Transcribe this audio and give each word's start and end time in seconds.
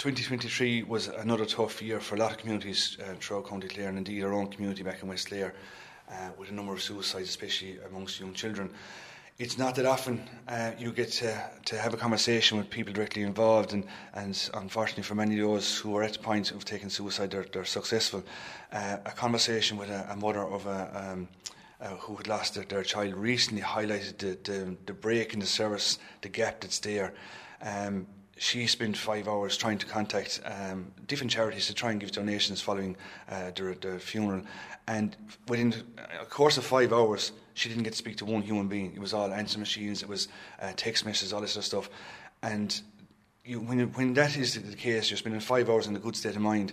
2023 0.00 0.84
was 0.84 1.08
another 1.08 1.44
tough 1.44 1.82
year 1.82 2.00
for 2.00 2.14
a 2.14 2.18
lot 2.18 2.30
of 2.30 2.38
communities 2.38 2.96
uh, 3.02 3.12
throughout 3.20 3.46
County 3.46 3.68
Clare 3.68 3.90
and 3.90 3.98
indeed 3.98 4.24
our 4.24 4.32
own 4.32 4.46
community 4.46 4.82
back 4.82 5.02
in 5.02 5.10
West 5.10 5.28
Clare 5.28 5.52
uh, 6.10 6.30
with 6.38 6.48
a 6.48 6.54
number 6.54 6.72
of 6.72 6.80
suicides, 6.80 7.28
especially 7.28 7.76
amongst 7.86 8.18
young 8.18 8.32
children. 8.32 8.70
It's 9.38 9.58
not 9.58 9.74
that 9.74 9.84
often 9.84 10.22
uh, 10.48 10.70
you 10.78 10.90
get 10.90 11.12
to, 11.12 11.50
to 11.66 11.78
have 11.78 11.92
a 11.92 11.98
conversation 11.98 12.56
with 12.56 12.70
people 12.70 12.94
directly 12.94 13.20
involved, 13.20 13.74
and, 13.74 13.84
and 14.14 14.50
unfortunately, 14.54 15.02
for 15.02 15.16
many 15.16 15.38
of 15.38 15.46
those 15.46 15.76
who 15.76 15.94
are 15.98 16.02
at 16.02 16.14
the 16.14 16.18
point 16.18 16.50
of 16.50 16.64
taking 16.64 16.88
suicide, 16.88 17.30
they're, 17.30 17.44
they're 17.52 17.66
successful. 17.66 18.24
Uh, 18.72 18.96
a 19.04 19.10
conversation 19.10 19.76
with 19.76 19.90
a, 19.90 20.06
a 20.10 20.16
mother 20.16 20.40
of 20.40 20.64
a 20.64 21.12
um, 21.12 21.28
uh, 21.78 21.88
who 21.96 22.16
had 22.16 22.26
lost 22.26 22.54
their, 22.54 22.64
their, 22.64 22.84
child 22.84 23.12
recently 23.12 23.62
highlighted 23.62 24.16
the, 24.16 24.50
the, 24.50 24.76
the, 24.86 24.94
break 24.94 25.34
in 25.34 25.40
the 25.40 25.46
service, 25.46 25.98
the 26.22 26.28
gap 26.30 26.62
that's 26.62 26.78
there. 26.78 27.12
Um, 27.60 28.06
she 28.36 28.66
spent 28.66 28.96
five 28.96 29.28
hours 29.28 29.56
trying 29.56 29.78
to 29.78 29.86
contact 29.86 30.40
um, 30.44 30.92
different 31.06 31.30
charities 31.30 31.66
to 31.66 31.74
try 31.74 31.90
and 31.90 32.00
give 32.00 32.10
donations 32.10 32.60
following 32.60 32.96
uh, 33.28 33.50
the, 33.54 33.76
the, 33.80 33.98
funeral. 33.98 34.42
And 34.88 35.14
within 35.46 35.74
a 36.20 36.24
course 36.24 36.56
of 36.56 36.64
five 36.64 36.92
hours, 36.92 37.32
she 37.54 37.68
didn't 37.68 37.84
get 37.84 37.92
to 37.92 37.98
speak 37.98 38.16
to 38.16 38.24
one 38.24 38.42
human 38.42 38.66
being. 38.66 38.94
It 38.94 38.98
was 38.98 39.12
all 39.12 39.32
answer 39.32 39.58
machines, 39.58 40.02
it 40.02 40.08
was 40.08 40.28
uh, 40.60 40.72
text 40.74 41.04
messages, 41.04 41.32
all 41.32 41.42
this 41.42 41.52
sort 41.52 41.64
of 41.64 41.66
stuff. 41.66 41.90
And 42.42 42.80
you, 43.44 43.60
when, 43.60 43.80
when 43.92 44.14
that 44.14 44.36
is 44.36 44.54
the 44.54 44.76
case, 44.76 45.10
you're 45.10 45.18
spending 45.18 45.40
five 45.40 45.68
hours 45.68 45.86
in 45.86 45.94
a 45.94 45.98
good 45.98 46.16
state 46.16 46.36
of 46.36 46.42
mind. 46.42 46.72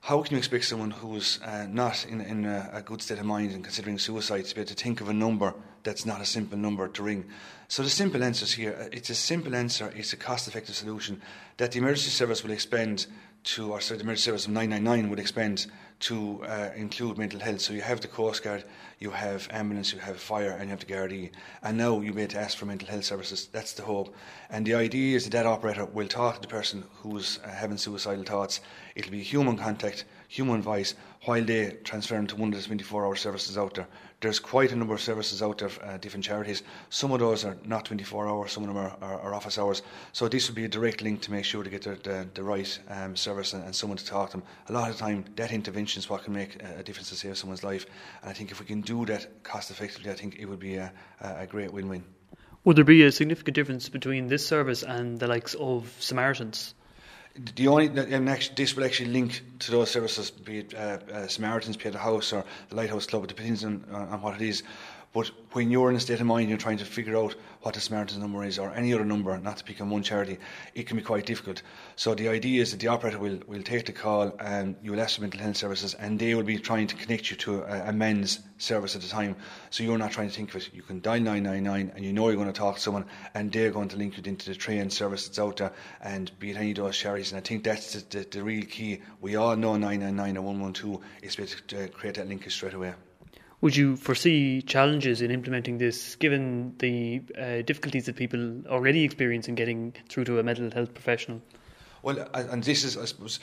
How 0.00 0.22
can 0.22 0.32
you 0.32 0.38
expect 0.38 0.64
someone 0.64 0.90
who's 0.90 1.40
uh, 1.42 1.66
not 1.68 2.06
in, 2.06 2.20
in 2.20 2.44
a, 2.44 2.70
a, 2.74 2.82
good 2.82 3.00
state 3.00 3.18
of 3.18 3.24
mind 3.24 3.52
and 3.52 3.64
considering 3.64 3.98
suicide 3.98 4.44
to 4.44 4.54
be 4.54 4.60
able 4.60 4.68
to 4.68 4.74
think 4.74 5.00
of 5.00 5.08
a 5.08 5.14
number 5.14 5.54
that's 5.84 6.04
not 6.04 6.20
a 6.20 6.26
simple 6.26 6.58
number 6.58 6.88
to 6.88 7.02
ring? 7.02 7.24
So 7.68 7.82
the 7.82 7.90
simple 7.90 8.22
answer 8.22 8.44
is 8.44 8.52
here. 8.52 8.76
Uh, 8.78 8.88
it's 8.92 9.10
a 9.10 9.14
simple 9.14 9.54
answer. 9.54 9.92
It's 9.94 10.12
a 10.12 10.16
cost-effective 10.16 10.74
solution 10.74 11.22
that 11.56 11.72
the 11.72 11.78
emergency 11.78 12.10
service 12.10 12.42
will 12.42 12.50
expend 12.50 13.06
to, 13.44 13.72
or 13.72 13.80
sorry, 13.80 13.98
the 13.98 14.04
emergency 14.04 14.24
service 14.24 14.46
of 14.46 14.52
999 14.52 15.10
would 15.10 15.18
expend 15.18 15.66
to 16.00 16.42
uh, 16.44 16.70
include 16.76 17.18
mental 17.18 17.40
health. 17.40 17.60
So 17.60 17.72
you 17.72 17.80
have 17.80 18.00
the 18.00 18.08
Coast 18.08 18.42
Guard, 18.42 18.64
you 18.98 19.10
have 19.10 19.48
ambulance, 19.50 19.92
you 19.92 19.98
have 20.00 20.18
fire, 20.18 20.50
and 20.50 20.64
you 20.64 20.70
have 20.70 20.80
the 20.80 20.86
Gardaí. 20.86 21.30
And 21.62 21.78
now 21.78 22.00
you 22.00 22.12
may 22.12 22.26
ask 22.28 22.58
for 22.58 22.66
mental 22.66 22.88
health 22.88 23.04
services. 23.04 23.48
That's 23.52 23.72
the 23.72 23.82
hope. 23.82 24.14
And 24.50 24.66
the 24.66 24.74
idea 24.74 25.16
is 25.16 25.24
that 25.24 25.32
that 25.32 25.46
operator 25.46 25.84
will 25.84 26.08
talk 26.08 26.36
to 26.36 26.40
the 26.42 26.48
person 26.48 26.84
who's 26.96 27.38
uh, 27.44 27.48
having 27.48 27.76
suicidal 27.76 28.24
thoughts. 28.24 28.60
It'll 28.94 29.12
be 29.12 29.22
human 29.22 29.56
contact, 29.56 30.04
human 30.34 30.60
voice, 30.60 30.96
while 31.26 31.44
they 31.44 31.70
transfer 31.84 32.16
into 32.16 32.34
one 32.34 32.52
of 32.52 32.60
the 32.60 32.66
24 32.66 33.06
hour 33.06 33.14
services 33.14 33.56
out 33.56 33.74
there. 33.74 33.86
There's 34.20 34.40
quite 34.40 34.72
a 34.72 34.76
number 34.76 34.92
of 34.92 35.00
services 35.00 35.40
out 35.42 35.58
there, 35.58 35.70
uh, 35.84 35.96
different 35.98 36.24
charities. 36.24 36.64
Some 36.90 37.12
of 37.12 37.20
those 37.20 37.44
are 37.44 37.56
not 37.64 37.84
24 37.84 38.26
hours, 38.26 38.50
some 38.50 38.64
of 38.64 38.68
them 38.68 38.78
are, 38.78 38.96
are, 39.00 39.20
are, 39.20 39.34
office 39.34 39.58
hours. 39.58 39.82
So 40.12 40.26
this 40.26 40.48
would 40.48 40.56
be 40.56 40.64
a 40.64 40.68
direct 40.68 41.02
link 41.02 41.20
to 41.22 41.30
make 41.30 41.44
sure 41.44 41.62
to 41.62 41.70
get 41.70 41.82
the, 41.82 41.94
the, 42.02 42.28
the 42.34 42.42
right 42.42 42.78
um, 42.88 43.14
service 43.14 43.52
and, 43.52 43.64
and, 43.64 43.76
someone 43.76 43.96
to 43.96 44.04
talk 44.04 44.30
to 44.30 44.38
them. 44.38 44.46
A 44.68 44.72
lot 44.72 44.90
of 44.90 44.96
the 44.96 45.04
time, 45.04 45.24
that 45.36 45.52
intervention 45.52 46.00
is 46.00 46.10
what 46.10 46.24
can 46.24 46.34
make 46.34 46.60
a, 46.60 46.80
a 46.80 46.82
difference 46.82 47.10
to 47.10 47.14
save 47.14 47.38
someone's 47.38 47.62
life. 47.62 47.86
And 48.22 48.30
I 48.30 48.32
think 48.32 48.50
if 48.50 48.58
we 48.58 48.66
can 48.66 48.80
do 48.80 49.06
that 49.06 49.44
cost 49.44 49.70
effectively, 49.70 50.10
I 50.10 50.14
think 50.14 50.40
it 50.40 50.46
would 50.46 50.58
be 50.58 50.76
a, 50.76 50.92
a 51.20 51.46
great 51.46 51.72
win 51.72 51.88
win. 51.88 52.04
Would 52.64 52.76
there 52.76 52.84
be 52.84 53.04
a 53.04 53.12
significant 53.12 53.54
difference 53.54 53.88
between 53.88 54.26
this 54.26 54.44
service 54.44 54.82
and 54.82 55.20
the 55.20 55.28
likes 55.28 55.54
of 55.54 55.94
Samaritans? 56.00 56.74
The 57.36 57.66
only 57.66 57.86
and 57.86 58.28
actually, 58.28 58.54
this 58.54 58.76
will 58.76 58.84
actually 58.84 59.10
link 59.10 59.42
to 59.60 59.72
those 59.72 59.90
services, 59.90 60.30
be 60.30 60.58
it 60.58 60.74
uh, 60.74 60.98
uh, 61.12 61.26
Samaritans, 61.26 61.76
Pieta 61.76 61.98
House 61.98 62.32
or 62.32 62.44
the 62.68 62.76
Lighthouse 62.76 63.06
Club. 63.06 63.24
It 63.24 63.28
depends 63.28 63.64
on, 63.64 63.84
on 63.90 64.22
what 64.22 64.40
it 64.40 64.42
is. 64.42 64.62
But 65.14 65.30
when 65.52 65.70
you're 65.70 65.90
in 65.90 65.96
a 65.96 66.00
state 66.00 66.18
of 66.18 66.26
mind, 66.26 66.48
you're 66.48 66.58
trying 66.58 66.78
to 66.78 66.84
figure 66.84 67.16
out 67.16 67.36
what 67.62 67.74
the 67.74 67.80
Samaritans 67.80 68.20
number 68.20 68.42
is 68.42 68.58
or 68.58 68.74
any 68.74 68.92
other 68.92 69.04
number, 69.04 69.38
not 69.38 69.58
to 69.58 69.64
pick 69.64 69.80
on 69.80 69.88
one 69.88 70.02
charity, 70.02 70.38
it 70.74 70.88
can 70.88 70.96
be 70.96 71.04
quite 71.04 71.24
difficult. 71.24 71.62
So 71.94 72.16
the 72.16 72.28
idea 72.28 72.60
is 72.60 72.72
that 72.72 72.80
the 72.80 72.88
operator 72.88 73.20
will, 73.20 73.38
will 73.46 73.62
take 73.62 73.86
the 73.86 73.92
call 73.92 74.34
and 74.40 74.74
you 74.82 74.90
will 74.90 75.00
ask 75.00 75.14
for 75.14 75.20
mental 75.20 75.38
health 75.38 75.56
services 75.56 75.94
and 75.94 76.18
they 76.18 76.34
will 76.34 76.42
be 76.42 76.58
trying 76.58 76.88
to 76.88 76.96
connect 76.96 77.30
you 77.30 77.36
to 77.36 77.62
a, 77.62 77.90
a 77.90 77.92
men's 77.92 78.40
service 78.58 78.96
at 78.96 79.02
the 79.02 79.08
time. 79.08 79.36
So 79.70 79.84
you're 79.84 79.98
not 79.98 80.10
trying 80.10 80.30
to 80.30 80.34
think 80.34 80.52
of 80.52 80.56
it. 80.56 80.74
You 80.74 80.82
can 80.82 81.00
dial 81.00 81.20
999 81.20 81.92
and 81.94 82.04
you 82.04 82.12
know 82.12 82.26
you're 82.26 82.36
going 82.36 82.52
to 82.52 82.52
talk 82.52 82.74
to 82.74 82.80
someone 82.80 83.06
and 83.34 83.52
they're 83.52 83.70
going 83.70 83.90
to 83.90 83.96
link 83.96 84.16
you 84.16 84.22
into 84.26 84.50
the 84.50 84.56
trained 84.56 84.92
service 84.92 85.28
that's 85.28 85.38
out 85.38 85.58
there 85.58 85.72
and 86.00 86.36
be 86.40 86.50
it 86.50 86.56
any 86.56 86.72
of 86.72 86.78
those 86.78 86.98
charities. 86.98 87.30
And 87.30 87.38
I 87.38 87.40
think 87.40 87.62
that's 87.62 87.92
the, 87.92 88.18
the, 88.18 88.26
the 88.28 88.42
real 88.42 88.64
key. 88.64 89.00
We 89.20 89.36
all 89.36 89.54
know 89.54 89.76
999 89.76 90.36
or 90.38 90.42
112 90.42 91.00
is 91.22 91.36
to 91.68 91.88
create 91.90 92.16
that 92.16 92.26
linkage 92.26 92.52
straight 92.52 92.74
away. 92.74 92.94
Would 93.64 93.76
you 93.76 93.96
foresee 93.96 94.60
challenges 94.60 95.22
in 95.22 95.30
implementing 95.30 95.78
this, 95.78 96.16
given 96.16 96.74
the 96.80 97.22
uh, 97.38 97.62
difficulties 97.62 98.04
that 98.04 98.14
people 98.14 98.60
already 98.66 99.04
experience 99.04 99.48
in 99.48 99.54
getting 99.54 99.94
through 100.10 100.24
to 100.24 100.38
a 100.38 100.42
mental 100.42 100.70
health 100.70 100.92
professional? 100.92 101.40
Well, 102.02 102.28
and 102.34 102.62
this 102.62 102.84
is, 102.84 102.98
I 102.98 103.06
suppose, 103.06 103.40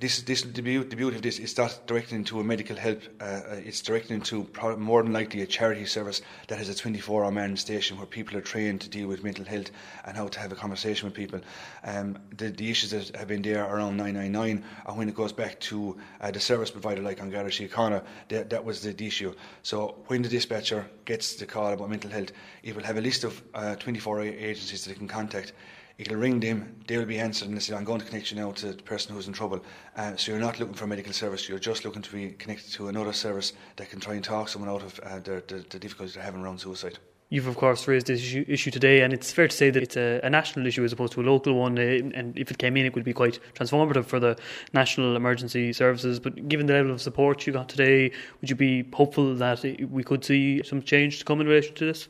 this, 0.00 0.22
this 0.22 0.42
the, 0.42 0.62
beauty, 0.62 0.88
the 0.88 0.96
beauty 0.96 1.16
of 1.16 1.22
this 1.22 1.38
is 1.38 1.56
not 1.56 1.86
directed 1.86 2.14
into 2.14 2.40
a 2.40 2.44
medical 2.44 2.76
help. 2.76 3.02
Uh, 3.20 3.24
uh 3.24 3.60
it's 3.64 3.80
directed 3.80 4.12
into 4.12 4.48
more 4.78 5.02
than 5.02 5.12
likely 5.12 5.42
a 5.42 5.46
charity 5.46 5.86
service 5.86 6.22
that 6.48 6.58
has 6.58 6.68
a 6.68 6.74
24-hour 6.74 7.30
man 7.30 7.56
station 7.56 7.96
where 7.96 8.06
people 8.06 8.36
are 8.36 8.40
trained 8.40 8.80
to 8.80 8.88
deal 8.88 9.08
with 9.08 9.22
mental 9.24 9.44
health 9.44 9.70
and 10.04 10.16
how 10.16 10.28
to 10.28 10.40
have 10.40 10.52
a 10.52 10.54
conversation 10.54 11.06
with 11.06 11.14
people. 11.14 11.40
Um, 11.84 12.18
the, 12.36 12.50
the, 12.50 12.70
issues 12.70 12.90
that 12.90 13.16
have 13.16 13.28
been 13.28 13.42
there 13.42 13.64
around 13.64 13.96
999, 13.96 14.64
and 14.86 14.96
when 14.98 15.08
it 15.08 15.14
goes 15.14 15.32
back 15.32 15.60
to 15.60 15.96
uh, 16.20 16.30
the 16.30 16.40
service 16.40 16.70
provider 16.70 17.02
like 17.02 17.20
An 17.20 17.30
Garda 17.30 17.50
Síochána, 17.50 18.02
that, 18.28 18.50
that 18.50 18.64
was 18.64 18.80
the, 18.80 18.92
the, 18.92 19.06
issue. 19.06 19.34
So 19.62 19.96
when 20.06 20.22
the 20.22 20.28
dispatcher 20.28 20.86
gets 21.04 21.34
the 21.34 21.46
call 21.46 21.72
about 21.72 21.90
mental 21.90 22.10
health, 22.10 22.32
it 22.62 22.74
will 22.74 22.84
have 22.84 22.96
a 22.96 23.00
list 23.00 23.24
of 23.24 23.42
uh, 23.54 23.76
24 23.76 24.22
agencies 24.22 24.84
that 24.84 24.92
it 24.92 24.98
can 24.98 25.08
contact 25.08 25.52
it'll 25.98 26.16
ring 26.16 26.40
them, 26.40 26.82
they 26.86 26.96
will 26.96 27.04
be 27.04 27.18
answered 27.18 27.48
and 27.48 27.56
they 27.56 27.60
say, 27.60 27.74
I'm 27.74 27.84
going 27.84 28.00
to 28.00 28.06
connect 28.06 28.30
you 28.30 28.38
now 28.38 28.52
to 28.52 28.72
the 28.72 28.82
person 28.82 29.14
who's 29.14 29.26
in 29.26 29.32
trouble. 29.32 29.64
Uh, 29.96 30.16
so 30.16 30.32
you're 30.32 30.40
not 30.40 30.58
looking 30.58 30.74
for 30.74 30.86
medical 30.86 31.12
service, 31.12 31.48
you're 31.48 31.58
just 31.58 31.84
looking 31.84 32.02
to 32.02 32.12
be 32.12 32.30
connected 32.32 32.72
to 32.72 32.88
another 32.88 33.12
service 33.12 33.52
that 33.76 33.90
can 33.90 34.00
try 34.00 34.14
and 34.14 34.24
talk 34.24 34.48
someone 34.48 34.70
out 34.70 34.82
of 34.82 34.98
uh, 35.00 35.18
the, 35.20 35.42
the, 35.46 35.64
the 35.70 35.78
difficulties 35.78 36.14
they're 36.14 36.22
having 36.22 36.42
around 36.42 36.60
suicide. 36.60 36.98
You've, 37.32 37.46
of 37.46 37.56
course, 37.56 37.88
raised 37.88 38.08
this 38.08 38.20
issue, 38.20 38.44
issue, 38.46 38.70
today, 38.70 39.00
and 39.00 39.10
it's 39.10 39.32
fair 39.32 39.48
to 39.48 39.56
say 39.56 39.70
that 39.70 39.82
it's 39.82 39.96
a, 39.96 40.20
a, 40.22 40.28
national 40.28 40.66
issue 40.66 40.84
as 40.84 40.92
opposed 40.92 41.14
to 41.14 41.22
a 41.22 41.24
local 41.24 41.54
one. 41.54 41.78
Uh, 41.78 42.10
and 42.14 42.36
if 42.36 42.50
it 42.50 42.58
came 42.58 42.76
in, 42.76 42.84
it 42.84 42.94
would 42.94 43.04
be 43.04 43.14
quite 43.14 43.38
transformative 43.54 44.04
for 44.04 44.20
the 44.20 44.36
national 44.74 45.16
emergency 45.16 45.72
services. 45.72 46.20
But 46.20 46.46
given 46.46 46.66
the 46.66 46.74
level 46.74 46.92
of 46.92 47.00
support 47.00 47.46
you 47.46 47.54
got 47.54 47.70
today, 47.70 48.12
would 48.42 48.50
you 48.50 48.56
be 48.56 48.86
hopeful 48.92 49.34
that 49.34 49.64
we 49.90 50.04
could 50.04 50.22
see 50.22 50.62
some 50.62 50.82
change 50.82 51.20
to 51.20 51.24
come 51.24 51.40
in 51.40 51.46
relation 51.46 51.74
to 51.76 51.86
this? 51.86 52.08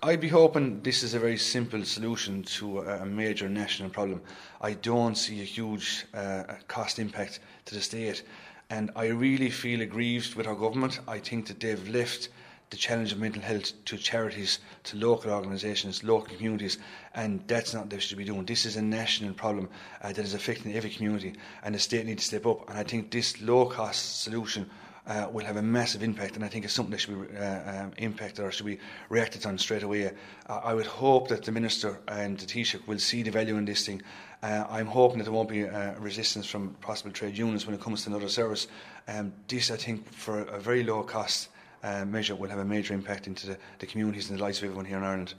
I'd 0.00 0.20
be 0.20 0.28
hoping 0.28 0.80
this 0.82 1.02
is 1.02 1.14
a 1.14 1.18
very 1.18 1.36
simple 1.36 1.84
solution 1.84 2.44
to 2.44 2.82
a 2.82 3.04
major 3.04 3.48
national 3.48 3.90
problem. 3.90 4.22
I 4.60 4.74
don't 4.74 5.16
see 5.16 5.40
a 5.40 5.44
huge 5.44 6.06
uh, 6.14 6.44
cost 6.68 7.00
impact 7.00 7.40
to 7.64 7.74
the 7.74 7.80
state, 7.80 8.22
and 8.70 8.92
I 8.94 9.06
really 9.06 9.50
feel 9.50 9.80
aggrieved 9.80 10.36
with 10.36 10.46
our 10.46 10.54
government. 10.54 11.00
I 11.08 11.18
think 11.18 11.48
that 11.48 11.58
they've 11.58 11.88
left 11.88 12.28
the 12.70 12.76
challenge 12.76 13.10
of 13.10 13.18
mental 13.18 13.42
health 13.42 13.72
to 13.86 13.96
charities, 13.96 14.60
to 14.84 14.96
local 14.98 15.32
organisations, 15.32 16.04
local 16.04 16.32
communities, 16.36 16.78
and 17.16 17.42
that's 17.48 17.74
not 17.74 17.80
what 17.80 17.90
they 17.90 17.98
should 17.98 18.18
be 18.18 18.24
doing. 18.24 18.44
This 18.44 18.66
is 18.66 18.76
a 18.76 18.82
national 18.82 19.34
problem 19.34 19.68
uh, 20.02 20.12
that 20.12 20.24
is 20.24 20.32
affecting 20.32 20.76
every 20.76 20.90
community, 20.90 21.34
and 21.64 21.74
the 21.74 21.80
state 21.80 22.06
needs 22.06 22.22
to 22.22 22.28
step 22.28 22.46
up. 22.46 22.70
And 22.70 22.78
I 22.78 22.84
think 22.84 23.10
this 23.10 23.40
low 23.42 23.66
cost 23.66 24.22
solution 24.22 24.70
uh, 25.08 25.26
will 25.32 25.44
have 25.44 25.56
a 25.56 25.62
massive 25.62 26.02
impact, 26.02 26.36
and 26.36 26.44
I 26.44 26.48
think 26.48 26.64
it's 26.64 26.74
something 26.74 26.92
that 26.92 26.98
should 26.98 27.30
be 27.30 27.36
uh, 27.36 27.84
um, 27.84 27.92
impacted 27.96 28.44
or 28.44 28.52
should 28.52 28.66
be 28.66 28.78
reacted 29.08 29.46
on 29.46 29.56
straight 29.56 29.82
away. 29.82 30.12
Uh, 30.46 30.60
I 30.62 30.74
would 30.74 30.86
hope 30.86 31.28
that 31.28 31.44
the 31.44 31.52
Minister 31.52 31.98
and 32.06 32.38
the 32.38 32.46
Taoiseach 32.46 32.86
will 32.86 32.98
see 32.98 33.22
the 33.22 33.30
value 33.30 33.56
in 33.56 33.64
this 33.64 33.86
thing. 33.86 34.02
Uh, 34.42 34.64
I'm 34.68 34.86
hoping 34.86 35.18
that 35.18 35.24
there 35.24 35.32
won't 35.32 35.48
be 35.48 35.66
uh, 35.66 35.94
resistance 35.98 36.46
from 36.46 36.74
possible 36.80 37.10
trade 37.10 37.36
unions 37.36 37.66
when 37.66 37.74
it 37.74 37.80
comes 37.80 38.04
to 38.04 38.10
another 38.10 38.28
service. 38.28 38.68
Um, 39.08 39.32
this, 39.48 39.70
I 39.70 39.76
think, 39.76 40.12
for 40.12 40.42
a 40.42 40.60
very 40.60 40.84
low 40.84 41.02
cost 41.02 41.48
uh, 41.82 42.04
measure, 42.04 42.36
will 42.36 42.50
have 42.50 42.58
a 42.58 42.64
major 42.64 42.92
impact 42.92 43.26
into 43.26 43.46
the, 43.46 43.58
the 43.78 43.86
communities 43.86 44.28
and 44.28 44.38
the 44.38 44.42
lives 44.42 44.58
of 44.58 44.64
everyone 44.64 44.84
here 44.84 44.98
in 44.98 45.04
Ireland. 45.04 45.34